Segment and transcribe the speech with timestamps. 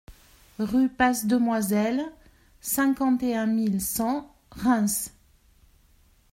[0.57, 2.01] Rue Passe Demoiselles,
[2.59, 5.13] cinquante et un mille cent Reims